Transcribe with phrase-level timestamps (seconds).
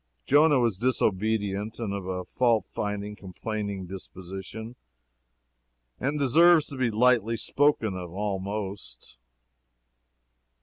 [0.25, 4.75] Jonah was disobedient, and of a fault finding, complaining disposition,
[5.99, 9.19] and deserves to be lightly spoken of, almost.